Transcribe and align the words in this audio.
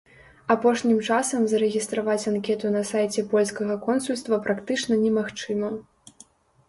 Апошнім 0.53 1.01
часам 1.07 1.43
зарэгістраваць 1.51 2.27
анкету 2.33 2.73
на 2.77 2.81
сайце 2.93 3.27
польскага 3.35 3.77
консульства 3.87 4.41
практычна 4.49 4.93
немагчыма. 5.07 5.69